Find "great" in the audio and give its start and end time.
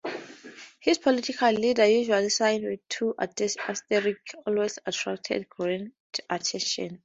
5.47-5.91